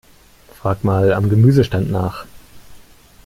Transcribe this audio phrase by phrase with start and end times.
[0.59, 2.25] Frag mal am Gemüsestand nach.